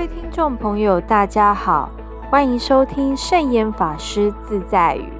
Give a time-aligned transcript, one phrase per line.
[0.00, 1.90] 各位听众朋友，大家好，
[2.30, 5.12] 欢迎收听圣严法师自在语。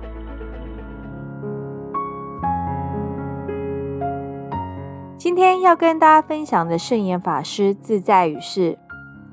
[5.19, 8.79] 今天要跟大家分享的圣严法师自在语是：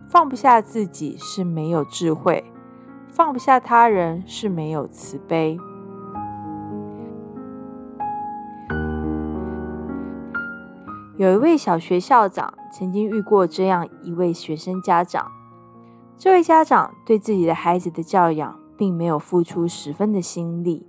[0.09, 2.43] 放不下自己是没有智慧，
[3.07, 5.57] 放不下他人是没有慈悲。
[11.15, 15.31] 有一位小学校长曾经遇过这样一位学生家长，
[16.19, 20.87] 这位家长对自己的孩子的教养并没有付出十分的心力，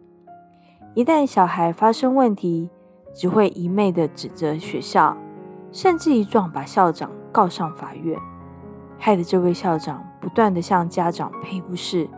[0.95, 2.70] 一旦小孩发生问题，
[3.12, 5.14] 只会一昧的指责学校，
[5.70, 8.19] 甚至一状把校长告上法院，
[8.98, 12.08] 害得这位校长不断的向家长赔不是，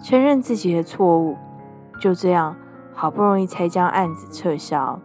[0.00, 1.36] 承认自己的错误，
[2.00, 2.54] 就这样
[2.92, 5.00] 好不容易才将案子撤销。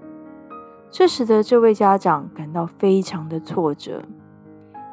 [0.92, 4.04] 这使得这位家长感到非常的挫折，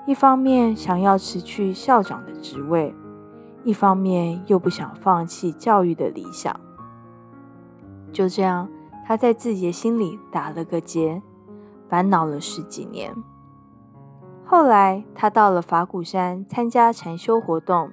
[0.07, 2.95] 一方面想要辞去校长的职位，
[3.65, 6.59] 一方面又不想放弃教育的理想。
[8.13, 8.69] 就这样，
[9.05, 11.21] 他在自己的心里打了个结，
[11.89, 13.13] 烦恼了十几年。
[14.45, 17.91] 后来，他到了法鼓山参加禅修活动，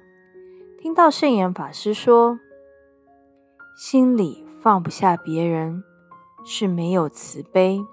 [0.78, 2.38] 听到圣严法师说
[3.76, 5.82] ：“心里放不下别人，
[6.44, 7.84] 是没有慈悲。”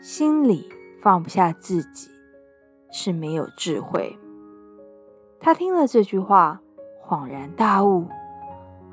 [0.00, 0.70] 心里
[1.02, 2.08] 放不下自己，
[2.90, 4.18] 是没有智慧。
[5.38, 6.60] 他听了这句话，
[7.02, 8.06] 恍然大悟：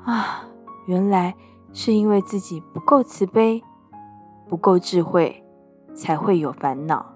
[0.04, 0.48] 啊，
[0.86, 1.34] 原来
[1.72, 3.62] 是因为自己不够慈悲，
[4.48, 5.44] 不够智慧，
[5.94, 7.14] 才会有烦恼。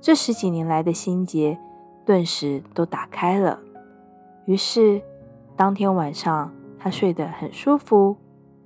[0.00, 1.58] 这十几年来的心结，
[2.04, 3.58] 顿时都打开了。
[4.44, 5.02] 于是，
[5.56, 8.16] 当天晚上，他睡得很舒服，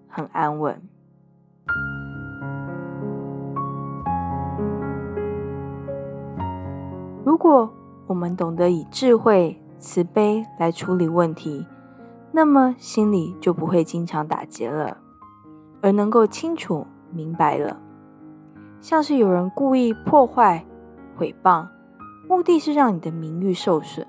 [0.08, 0.83] 很安稳。
[7.25, 7.73] 如果
[8.09, 11.64] 我们懂得以智慧、慈悲来处理问题，
[12.33, 14.96] 那么心里就不会经常打结了，
[15.80, 17.80] 而能够清楚明白了。
[18.80, 20.67] 像是有人故意破坏、
[21.17, 21.69] 毁谤，
[22.29, 24.05] 目的是让你的名誉受损，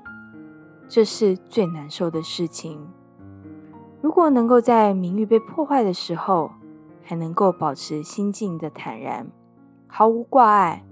[0.88, 2.80] 这是最难受的事情。
[4.02, 6.52] 如果能够在名誉被破坏的时候，
[7.04, 9.28] 还能够保持心境的坦然，
[9.86, 10.84] 毫无挂碍，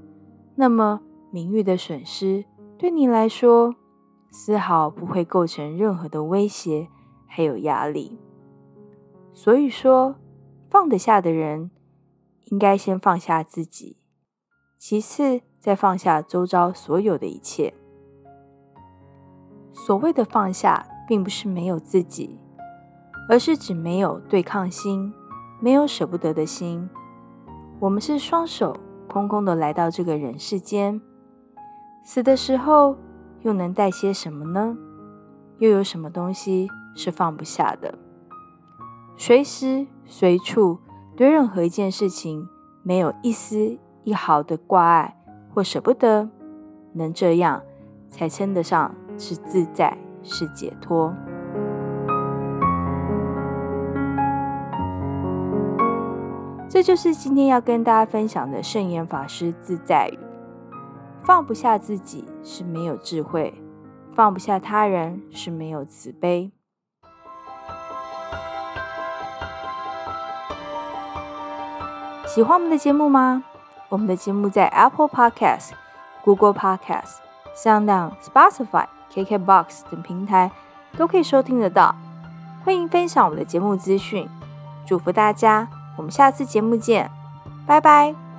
[0.53, 1.01] 那么。
[1.31, 2.45] 名誉的损失
[2.77, 3.73] 对你来说
[4.29, 6.89] 丝毫不会构成任何的威胁，
[7.25, 8.19] 还有压力。
[9.33, 10.15] 所以说，
[10.69, 11.71] 放得下的人
[12.45, 13.97] 应该先放下自己，
[14.77, 17.73] 其次再放下周遭所有的一切。
[19.71, 22.37] 所谓的放下，并不是没有自己，
[23.29, 25.13] 而是指没有对抗心，
[25.61, 26.89] 没有舍不得的心。
[27.79, 28.75] 我们是双手
[29.07, 31.01] 空空的来到这个人世间。
[32.03, 32.97] 死的时候
[33.41, 34.75] 又能带些什么呢？
[35.59, 37.97] 又有什么东西是放不下的？
[39.15, 40.79] 随时随处
[41.15, 42.49] 对任何一件事情
[42.81, 45.15] 没有一丝一毫的挂碍
[45.53, 46.27] 或舍不得，
[46.93, 47.61] 能这样
[48.09, 51.13] 才称得上是自在，是解脱。
[56.67, 60.17] 这就是今天要跟大家分享的圣严法师自在语。
[61.23, 63.53] 放不下自己是没有智慧，
[64.13, 66.51] 放不下他人是没有慈悲。
[72.27, 73.43] 喜欢我们的节目吗？
[73.89, 75.71] 我们的节目在 Apple Podcast、
[76.23, 77.17] Google Podcast、
[77.55, 80.49] Sound、Spotify、KKBox 等平台
[80.97, 81.93] 都可以收听得到。
[82.63, 84.29] 欢迎分享我们的节目资讯，
[84.85, 85.67] 祝福大家！
[85.97, 87.11] 我们下次节目见，
[87.67, 88.30] 拜拜。